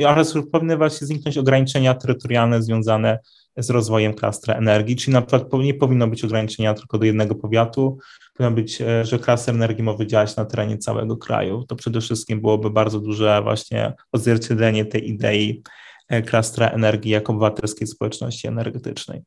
oraz 0.06 0.34
powinny 0.52 0.76
właśnie 0.76 1.06
zniknąć 1.06 1.38
ograniczenia 1.38 1.94
terytorialne 1.94 2.62
związane 2.62 3.18
z 3.56 3.70
rozwojem 3.70 4.14
klastra 4.14 4.54
energii, 4.54 4.96
czyli 4.96 5.12
na 5.12 5.22
przykład 5.22 5.52
nie 5.52 5.74
powinno 5.74 6.08
być 6.08 6.24
ograniczenia 6.24 6.74
tylko 6.74 6.98
do 6.98 7.04
jednego 7.04 7.34
powiatu, 7.34 7.98
powinno 8.36 8.54
być, 8.54 8.80
e, 8.80 9.04
że 9.04 9.18
klaster 9.18 9.54
energii 9.54 9.84
może 9.84 10.06
działać 10.06 10.36
na 10.36 10.44
terenie 10.44 10.78
całego 10.78 11.16
kraju. 11.16 11.64
To 11.68 11.76
przede 11.76 12.00
wszystkim 12.00 12.40
byłoby 12.40 12.70
bardzo 12.70 13.00
duże 13.00 13.40
właśnie 13.42 13.92
odzwierciedlenie 14.12 14.84
tej 14.84 15.08
idei 15.08 15.62
e, 15.66 15.81
klastra 16.26 16.68
energii 16.68 17.10
jako 17.10 17.32
obywatelskiej 17.32 17.86
społeczności 17.86 18.48
energetycznej. 18.48 19.22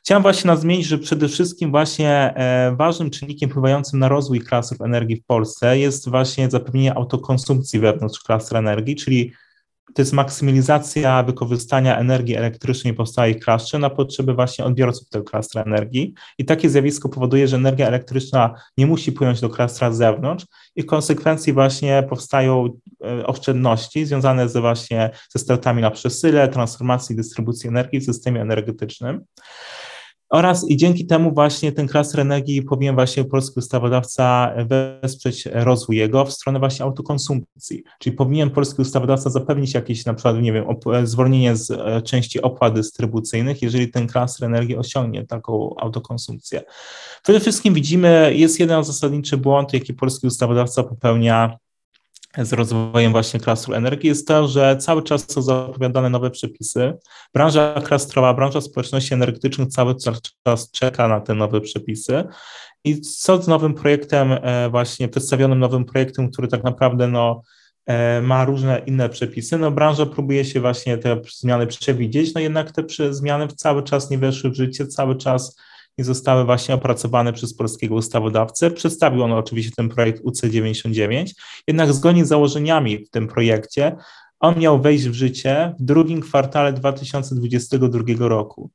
Chciałem 0.00 0.22
właśnie 0.22 0.48
nadmienić, 0.48 0.86
że 0.86 0.98
przede 0.98 1.28
wszystkim 1.28 1.70
właśnie 1.70 2.34
e, 2.36 2.76
ważnym 2.76 3.10
czynnikiem 3.10 3.50
wpływającym 3.50 3.98
na 3.98 4.08
rozwój 4.08 4.40
klastrów 4.40 4.80
energii 4.80 5.16
w 5.16 5.24
Polsce 5.24 5.78
jest 5.78 6.08
właśnie 6.08 6.50
zapewnienie 6.50 6.94
autokonsumpcji 6.94 7.80
wewnątrz 7.80 8.20
klastra 8.20 8.58
energii, 8.58 8.96
czyli 8.96 9.32
to 9.94 10.02
jest 10.02 10.12
maksymalizacja 10.12 11.22
wykorzystania 11.22 11.98
energii 11.98 12.36
elektrycznej 12.36 12.94
powstałej 12.94 13.40
klaszcze 13.40 13.78
na 13.78 13.90
potrzeby 13.90 14.34
właśnie 14.34 14.64
odbiorców 14.64 15.08
tego 15.08 15.24
klastra 15.24 15.62
energii. 15.62 16.14
I 16.38 16.44
takie 16.44 16.70
zjawisko 16.70 17.08
powoduje, 17.08 17.48
że 17.48 17.56
energia 17.56 17.86
elektryczna 17.86 18.54
nie 18.78 18.86
musi 18.86 19.12
płynąć 19.12 19.40
do 19.40 19.50
klastra 19.50 19.92
z 19.92 19.96
zewnątrz 19.96 20.46
i 20.76 20.82
w 20.82 20.86
konsekwencji 20.86 21.52
właśnie 21.52 22.06
powstają 22.08 22.68
e, 23.04 23.26
oszczędności 23.26 24.06
związane 24.06 24.48
ze 24.48 24.60
właśnie 24.60 25.10
ze 25.30 25.38
stratami 25.38 25.82
na 25.82 25.90
przesyle, 25.90 26.48
transformacji 26.48 27.12
i 27.12 27.16
dystrybucji 27.16 27.68
energii 27.68 28.00
w 28.00 28.04
systemie 28.04 28.40
energetycznym. 28.40 29.24
Oraz 30.34 30.70
i 30.70 30.76
dzięki 30.76 31.06
temu 31.06 31.34
właśnie 31.34 31.72
ten 31.72 31.88
klaster 31.88 32.20
energii 32.20 32.62
powinien 32.62 32.94
właśnie 32.94 33.24
polski 33.24 33.58
ustawodawca 33.58 34.54
wesprzeć 35.02 35.48
rozwój 35.52 35.96
jego 35.96 36.24
w 36.24 36.32
stronę 36.32 36.58
właśnie 36.58 36.84
autokonsumpcji. 36.84 37.82
Czyli 37.98 38.16
powinien 38.16 38.50
polski 38.50 38.82
ustawodawca 38.82 39.30
zapewnić 39.30 39.74
jakieś 39.74 40.04
na 40.04 40.14
przykład, 40.14 40.36
nie 40.40 40.52
wiem, 40.52 40.64
zwolnienie 41.04 41.56
z 41.56 41.70
e, 41.70 42.02
części 42.02 42.42
opłat 42.42 42.74
dystrybucyjnych, 42.74 43.62
jeżeli 43.62 43.90
ten 43.90 44.06
klaster 44.06 44.46
energii 44.46 44.76
osiągnie 44.76 45.26
taką 45.26 45.74
autokonsumpcję. 45.78 46.62
Przede 47.22 47.40
wszystkim 47.40 47.74
widzimy, 47.74 48.32
jest 48.34 48.60
jeden 48.60 48.84
zasadniczy 48.84 49.36
błąd, 49.36 49.72
jaki 49.72 49.94
polski 49.94 50.26
ustawodawca 50.26 50.82
popełnia 50.82 51.58
z 52.38 52.52
rozwojem 52.52 53.12
właśnie 53.12 53.40
klastru 53.40 53.74
energii 53.74 54.08
jest 54.08 54.28
to, 54.28 54.48
że 54.48 54.76
cały 54.76 55.02
czas 55.02 55.32
są 55.32 55.42
zapowiadane 55.42 56.10
nowe 56.10 56.30
przepisy. 56.30 56.92
Branża 57.34 57.80
klastrowa, 57.84 58.34
branża 58.34 58.60
społeczności 58.60 59.14
energetycznych 59.14 59.68
cały 59.68 59.94
czas 60.44 60.70
czeka 60.70 61.08
na 61.08 61.20
te 61.20 61.34
nowe 61.34 61.60
przepisy. 61.60 62.24
I 62.84 63.00
co 63.00 63.42
z 63.42 63.48
nowym 63.48 63.74
projektem, 63.74 64.32
e, 64.32 64.68
właśnie 64.70 65.08
przedstawionym 65.08 65.58
nowym 65.58 65.84
projektem, 65.84 66.30
który 66.30 66.48
tak 66.48 66.64
naprawdę 66.64 67.08
no, 67.08 67.42
e, 67.86 68.20
ma 68.22 68.44
różne 68.44 68.78
inne 68.78 69.08
przepisy, 69.08 69.58
no 69.58 69.70
branża 69.70 70.06
próbuje 70.06 70.44
się 70.44 70.60
właśnie 70.60 70.98
te 70.98 71.20
zmiany 71.38 71.66
przewidzieć, 71.66 72.34
no 72.34 72.40
jednak 72.40 72.72
te 72.72 72.84
zmiany 73.14 73.48
cały 73.48 73.82
czas 73.82 74.10
nie 74.10 74.18
weszły 74.18 74.50
w 74.50 74.54
życie, 74.54 74.86
cały 74.86 75.16
czas 75.16 75.56
nie 75.98 76.04
zostały 76.04 76.44
właśnie 76.44 76.74
opracowane 76.74 77.32
przez 77.32 77.54
polskiego 77.54 77.94
ustawodawcę. 77.94 78.70
Przedstawił 78.70 79.22
on 79.22 79.32
oczywiście 79.32 79.72
ten 79.76 79.88
projekt 79.88 80.24
UC99, 80.24 81.26
jednak 81.68 81.92
zgodnie 81.92 82.24
z 82.24 82.28
założeniami 82.28 83.04
w 83.04 83.10
tym 83.10 83.28
projekcie 83.28 83.96
on 84.40 84.58
miał 84.58 84.80
wejść 84.80 85.04
w 85.04 85.14
życie 85.14 85.74
w 85.78 85.82
drugim 85.82 86.20
kwartale 86.20 86.72
2022 86.72 88.28
roku. 88.28 88.70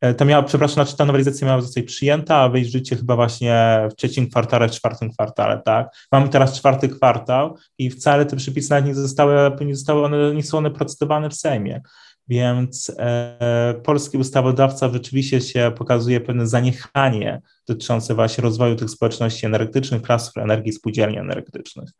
E, 0.00 0.14
ta 0.14 0.24
miała, 0.24 0.42
przepraszam, 0.42 0.74
znaczy 0.74 0.96
ta 0.96 1.04
nowelizacja 1.04 1.46
miała 1.46 1.60
zostać 1.60 1.84
przyjęta, 1.84 2.36
a 2.36 2.48
wejść 2.48 2.70
w 2.70 2.72
życie 2.72 2.96
chyba 2.96 3.16
właśnie 3.16 3.88
w 3.90 3.94
trzecim 3.94 4.30
kwartale, 4.30 4.68
w 4.68 4.72
czwartym 4.72 5.10
kwartale, 5.10 5.62
tak? 5.64 5.88
Mamy 6.12 6.28
teraz 6.28 6.58
czwarty 6.58 6.88
kwartał 6.88 7.56
i 7.78 7.90
wcale 7.90 8.26
te 8.26 8.36
przepisy 8.36 8.82
nie 8.84 8.94
zostały, 8.94 9.56
nie 9.60 9.76
zostały 9.76 10.04
one, 10.04 10.34
nie 10.34 10.42
są 10.42 10.58
one 10.58 10.70
procedowane 10.70 11.30
w 11.30 11.34
Sejmie. 11.34 11.80
Więc 12.28 12.92
e, 12.98 13.74
polski 13.84 14.18
ustawodawca 14.18 14.88
rzeczywiście 14.88 15.40
się 15.40 15.72
pokazuje 15.76 16.20
pewne 16.20 16.46
zaniechanie 16.46 17.40
dotyczące 17.68 18.14
właśnie 18.14 18.42
rozwoju 18.42 18.76
tych 18.76 18.90
społeczności 18.90 19.46
energetycznych, 19.46 20.02
klastrów 20.02 20.44
energii, 20.44 20.72
spółdzielni 20.72 21.18
energetycznych. 21.18 21.90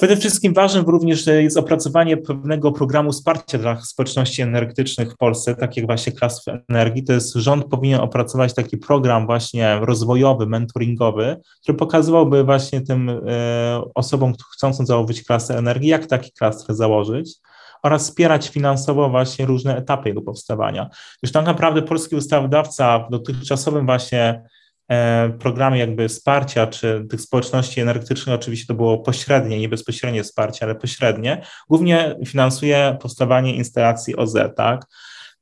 Przede 0.00 0.16
wszystkim 0.16 0.54
ważnym 0.54 0.84
również 0.84 1.26
jest 1.26 1.56
opracowanie 1.56 2.16
pewnego 2.16 2.72
programu 2.72 3.12
wsparcia 3.12 3.58
dla 3.58 3.80
społeczności 3.80 4.42
energetycznych 4.42 5.12
w 5.12 5.16
Polsce, 5.16 5.54
tak 5.54 5.76
jak 5.76 5.86
właśnie 5.86 6.12
klas 6.12 6.44
energii. 6.68 7.04
To 7.04 7.12
jest 7.12 7.34
rząd 7.34 7.64
powinien 7.64 8.00
opracować 8.00 8.54
taki 8.54 8.76
program 8.76 9.26
właśnie 9.26 9.78
rozwojowy, 9.82 10.46
mentoringowy, 10.46 11.36
który 11.62 11.78
pokazywałby 11.78 12.44
właśnie 12.44 12.80
tym 12.80 13.08
e, 13.10 13.82
osobom 13.94 14.32
chcącym 14.52 14.86
założyć 14.86 15.24
klasę 15.24 15.58
energii, 15.58 15.88
jak 15.88 16.06
taki 16.06 16.32
klaster 16.32 16.76
założyć 16.76 17.40
oraz 17.82 18.02
wspierać 18.02 18.48
finansowo 18.48 19.10
właśnie 19.10 19.46
różne 19.46 19.76
etapy 19.76 20.08
jego 20.08 20.22
powstawania. 20.22 20.90
Już 21.22 21.32
tak 21.32 21.46
naprawdę 21.46 21.82
polski 21.82 22.16
ustawodawca 22.16 22.98
w 22.98 23.10
dotychczasowym 23.10 23.86
właśnie 23.86 24.42
e, 24.90 25.30
programie 25.38 25.78
jakby 25.78 26.08
wsparcia, 26.08 26.66
czy 26.66 27.06
tych 27.10 27.20
społeczności 27.20 27.80
energetycznych, 27.80 28.34
oczywiście 28.34 28.66
to 28.66 28.74
było 28.74 28.98
pośrednie, 28.98 29.58
nie 29.58 29.68
bezpośrednie 29.68 30.22
wsparcie, 30.22 30.64
ale 30.64 30.74
pośrednie, 30.74 31.42
głównie 31.68 32.16
finansuje 32.26 32.96
powstawanie 33.00 33.54
instalacji 33.54 34.16
OZE, 34.16 34.52
tak? 34.56 34.86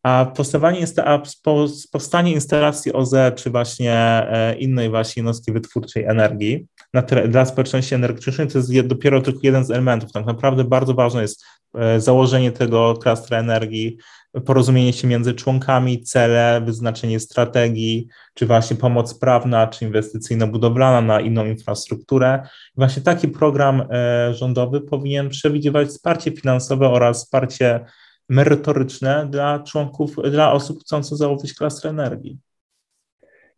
A 0.03 0.27
powstawanie, 0.37 0.87
a 1.05 1.23
powstanie 1.93 2.33
instalacji 2.33 2.93
OZE, 2.93 3.33
czy 3.33 3.51
właśnie 3.51 3.95
e, 3.95 4.55
innej 4.59 4.91
właśnie 4.91 5.21
jednostki 5.21 5.53
wytwórczej 5.53 6.05
energii 6.05 6.67
na, 6.95 7.03
dla 7.03 7.45
społeczności 7.45 7.95
energetycznej, 7.95 8.49
to 8.49 8.59
jest 8.59 8.81
dopiero 8.87 9.23
tylko 9.23 9.41
jeden 9.43 9.65
z 9.65 9.71
elementów. 9.71 10.13
Tak 10.13 10.27
naprawdę 10.27 10.65
bardzo 10.65 10.95
ważne 10.95 11.23
jest 11.23 11.45
założenie 11.99 12.53
tego 12.53 12.95
klastra 12.95 13.39
energii, 13.39 13.99
porozumienie 14.47 14.93
się 14.93 15.09
między 15.09 15.35
członkami, 15.35 16.03
cele, 16.03 16.61
wyznaczenie 16.65 17.21
strategii, 17.21 18.09
czy 18.35 18.47
właśnie 18.47 18.77
pomoc 18.77 19.19
prawna, 19.19 19.67
czy 19.67 19.85
inwestycyjno-budowlana 19.85 21.07
na 21.07 21.21
inną 21.21 21.47
infrastrukturę. 21.47 22.49
Właśnie 22.77 23.03
taki 23.03 23.29
program 23.29 23.83
e, 23.91 24.35
rządowy 24.35 24.81
powinien 24.81 25.29
przewidywać 25.29 25.89
wsparcie 25.89 26.31
finansowe 26.31 26.89
oraz 26.89 27.25
wsparcie 27.25 27.85
merytoryczne 28.29 29.27
dla 29.31 29.59
członków, 29.59 30.17
dla 30.31 30.53
osób 30.53 30.81
chcących 30.81 31.19
założyć 31.19 31.55
klastrę 31.55 31.91
energii. 31.91 32.39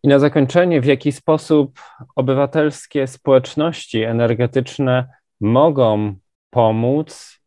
I 0.02 0.09
na 0.09 0.19
zakończenie, 0.19 0.81
w 0.81 0.85
jaki 0.85 1.12
sposób 1.12 1.81
obywatelskie 2.17 3.07
społeczności 3.07 4.03
energetyczne 4.03 5.09
mogą 5.40 6.14
pomóc 6.51 7.39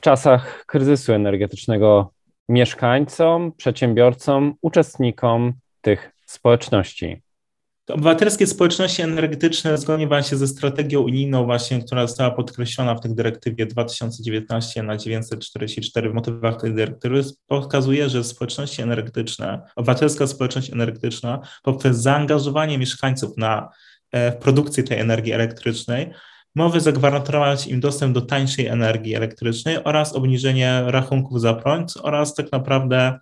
w 0.00 0.02
czasach 0.02 0.64
kryzysu 0.66 1.12
energetycznego 1.12 2.12
mieszkańcom, 2.48 3.52
przedsiębiorcom, 3.56 4.54
uczestnikom 4.62 5.52
tych 5.80 6.12
społeczności? 6.26 7.22
Obywatelskie 7.88 8.46
społeczności 8.46 9.02
energetyczne 9.02 9.78
zgodnie 9.78 10.06
właśnie 10.06 10.38
ze 10.38 10.48
strategią 10.48 11.00
unijną 11.00 11.44
właśnie, 11.44 11.82
która 11.82 12.06
została 12.06 12.30
podkreślona 12.30 12.94
w 12.94 13.00
tej 13.00 13.14
dyrektywie 13.14 13.66
2019 13.66 14.82
na 14.82 14.96
944 14.96 16.10
w 16.10 16.14
motywach 16.14 16.60
tej 16.60 16.74
dyrektywy 16.74 17.22
pokazuje, 17.46 18.08
że 18.08 18.24
społeczności 18.24 18.82
energetyczne, 18.82 19.62
obywatelska 19.76 20.26
społeczność 20.26 20.72
energetyczna 20.72 21.40
poprzez 21.62 21.96
zaangażowanie 21.96 22.78
mieszkańców 22.78 23.36
na 23.36 23.68
e, 24.12 24.32
w 24.32 24.36
produkcję 24.36 24.82
tej 24.82 24.98
energii 24.98 25.32
elektrycznej 25.32 26.10
może 26.54 26.80
zagwarantować 26.80 27.66
im 27.66 27.80
dostęp 27.80 28.14
do 28.14 28.20
tańszej 28.20 28.66
energii 28.66 29.14
elektrycznej 29.14 29.84
oraz 29.84 30.12
obniżenie 30.12 30.82
rachunków 30.86 31.40
za 31.40 31.54
prąd 31.54 31.94
oraz 32.02 32.34
tak 32.34 32.52
naprawdę 32.52 33.18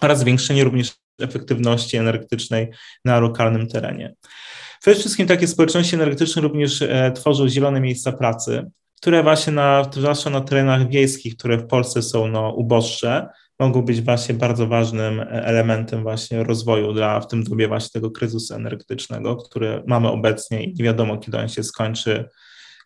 oraz 0.00 0.18
zwiększenie 0.18 0.64
również 0.64 0.92
efektywności 1.20 1.96
energetycznej 1.96 2.70
na 3.04 3.20
lokalnym 3.20 3.68
terenie. 3.68 4.14
Przede 4.80 5.00
wszystkim 5.00 5.26
takie 5.26 5.46
społeczności 5.46 5.94
energetyczne 5.94 6.42
również 6.42 6.82
e, 6.82 7.12
tworzą 7.12 7.48
zielone 7.48 7.80
miejsca 7.80 8.12
pracy, 8.12 8.70
które 9.00 9.22
właśnie 9.22 9.52
na, 9.52 9.90
zwłaszcza 9.92 10.30
na 10.30 10.40
terenach 10.40 10.88
wiejskich, 10.88 11.36
które 11.36 11.58
w 11.58 11.66
Polsce 11.66 12.02
są 12.02 12.28
no, 12.28 12.52
uboższe, 12.52 13.28
mogą 13.58 13.82
być 13.82 14.02
właśnie 14.02 14.34
bardzo 14.34 14.66
ważnym 14.66 15.20
e, 15.20 15.24
elementem 15.44 16.02
właśnie 16.02 16.44
rozwoju 16.44 16.92
dla, 16.92 17.20
w 17.20 17.26
tym 17.26 17.44
dobie 17.44 17.68
właśnie 17.68 17.90
tego 17.92 18.10
kryzysu 18.10 18.54
energetycznego, 18.54 19.36
który 19.36 19.82
mamy 19.86 20.08
obecnie 20.08 20.64
i 20.64 20.74
nie 20.74 20.84
wiadomo, 20.84 21.18
kiedy 21.18 21.38
on 21.38 21.48
się 21.48 21.62
skończy, 21.62 22.28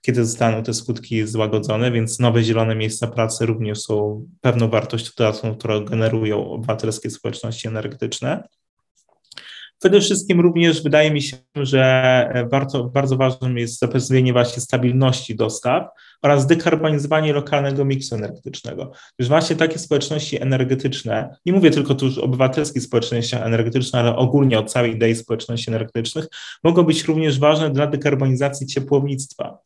kiedy 0.02 0.24
zostaną 0.24 0.62
te 0.62 0.74
skutki 0.74 1.26
złagodzone, 1.26 1.92
więc 1.92 2.18
nowe 2.18 2.42
zielone 2.42 2.74
miejsca 2.74 3.06
pracy 3.06 3.46
również 3.46 3.80
są 3.80 4.26
pewną 4.40 4.68
wartością 4.68 5.10
dodatkową, 5.18 5.54
którą 5.54 5.84
generują 5.84 6.50
obywatelskie 6.50 7.10
społeczności 7.10 7.68
energetyczne. 7.68 8.48
Przede 9.82 10.00
wszystkim 10.00 10.40
również 10.40 10.82
wydaje 10.82 11.10
mi 11.10 11.22
się, 11.22 11.36
że 11.56 12.46
bardzo, 12.50 12.84
bardzo 12.84 13.16
ważnym 13.16 13.58
jest 13.58 13.78
zapewnienie 13.78 14.32
właśnie 14.32 14.62
stabilności 14.62 15.36
dostaw 15.36 15.86
oraz 16.22 16.46
dekarbonizowanie 16.46 17.32
lokalnego 17.32 17.84
miksu 17.84 18.14
energetycznego. 18.14 18.92
Już 19.18 19.28
właśnie 19.28 19.56
takie 19.56 19.78
społeczności 19.78 20.42
energetyczne, 20.42 21.36
nie 21.46 21.52
mówię 21.52 21.70
tylko 21.70 21.94
tu 21.94 22.06
już 22.06 22.18
o 22.18 22.22
obywatelskich 22.22 22.82
społecznościach 22.82 23.42
energetycznych, 23.42 24.02
ale 24.02 24.16
ogólnie 24.16 24.58
o 24.58 24.64
całej 24.64 24.92
idei 24.92 25.14
społeczności 25.14 25.70
energetycznych, 25.70 26.26
mogą 26.64 26.82
być 26.82 27.04
również 27.04 27.38
ważne 27.38 27.70
dla 27.70 27.86
dekarbonizacji 27.86 28.66
ciepłownictwa. 28.66 29.58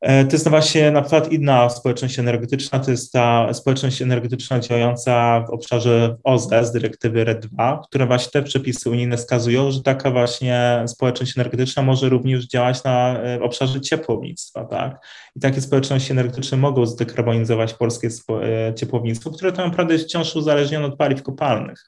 E, 0.00 0.24
to 0.24 0.32
jest 0.32 0.48
właśnie 0.48 0.90
na 0.90 1.02
przykład 1.02 1.32
inna 1.32 1.70
społeczność 1.70 2.18
energetyczna, 2.18 2.78
to 2.78 2.90
jest 2.90 3.12
ta 3.12 3.54
społeczność 3.54 4.02
energetyczna 4.02 4.60
działająca 4.60 5.40
w 5.40 5.50
obszarze 5.50 6.16
OZE 6.24 6.64
z 6.64 6.72
dyrektywy 6.72 7.24
RED 7.24 7.46
2, 7.46 7.80
które 7.88 8.06
właśnie 8.06 8.30
te 8.32 8.42
przepisy 8.42 8.90
unijne 8.90 9.16
wskazują, 9.16 9.70
że 9.70 9.82
taka 9.82 10.10
właśnie 10.10 10.84
społeczność 10.86 11.38
energetyczna 11.38 11.82
może 11.82 12.08
również 12.08 12.46
działać 12.46 12.84
na 12.84 13.22
e, 13.22 13.42
obszarze 13.42 13.80
ciepłownictwa, 13.80 14.64
tak? 14.64 15.06
I 15.36 15.40
takie 15.40 15.60
społeczności 15.60 16.12
energetyczne 16.12 16.58
mogą 16.58 16.86
zdekarbonizować 16.86 17.74
polskie 17.74 18.08
e, 18.08 18.74
ciepłownictwo, 18.74 19.30
które 19.30 19.52
tak 19.52 19.66
naprawdę 19.66 19.92
jest 19.94 20.04
wciąż 20.04 20.36
uzależnione 20.36 20.86
od 20.86 20.96
paliw 20.96 21.22
kopalnych. 21.22 21.84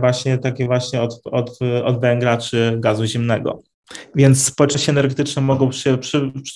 Właśnie 0.00 0.38
takie 0.38 0.66
właśnie 0.66 1.02
od, 1.02 1.20
od, 1.24 1.58
od 1.84 2.00
węgla 2.00 2.36
czy 2.36 2.76
gazu 2.80 3.04
ziemnego. 3.04 3.62
Więc 4.14 4.44
społeczności 4.44 4.90
energetyczne 4.90 5.42
mogą, 5.42 5.68
przy, 5.68 5.98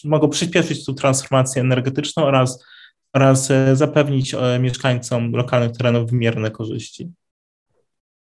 mogą 0.04 0.28
przyspieszyć 0.28 0.84
tą 0.86 0.94
transformację 0.94 1.62
energetyczną 1.62 2.24
oraz, 2.24 2.64
oraz 3.12 3.50
e, 3.50 3.76
zapewnić 3.76 4.34
e, 4.34 4.58
mieszkańcom 4.58 5.32
lokalnych 5.32 5.72
terenów 5.72 6.10
wymierne 6.10 6.50
korzyści. 6.50 7.10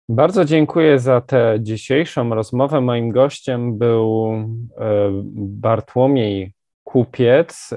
Bardzo 0.09 0.45
dziękuję 0.45 0.99
za 0.99 1.21
tę 1.21 1.59
dzisiejszą 1.61 2.35
rozmowę. 2.35 2.81
Moim 2.81 3.11
gościem 3.11 3.79
był 3.79 4.35
e, 4.35 5.11
Bartłomiej 5.37 6.53
Kupiec 6.85 7.71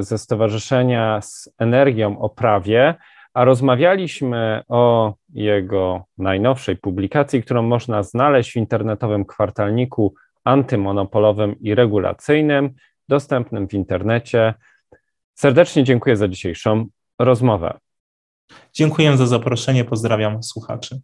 ze 0.00 0.18
Stowarzyszenia 0.18 1.20
z 1.22 1.50
Energią 1.58 2.18
o 2.18 2.28
Prawie, 2.28 2.94
a 3.34 3.44
rozmawialiśmy 3.44 4.62
o 4.68 5.14
jego 5.32 6.04
najnowszej 6.18 6.76
publikacji, 6.76 7.42
którą 7.42 7.62
można 7.62 8.02
znaleźć 8.02 8.52
w 8.52 8.56
internetowym 8.56 9.24
kwartalniku 9.24 10.14
antymonopolowym 10.46 11.60
i 11.60 11.74
regulacyjnym, 11.74 12.74
dostępnym 13.08 13.68
w 13.68 13.74
internecie. 13.74 14.54
Serdecznie 15.34 15.84
dziękuję 15.84 16.16
za 16.16 16.28
dzisiejszą 16.28 16.86
rozmowę. 17.18 17.78
Dziękuję 18.72 19.16
za 19.16 19.26
zaproszenie, 19.26 19.84
pozdrawiam 19.84 20.42
słuchaczy. 20.42 21.00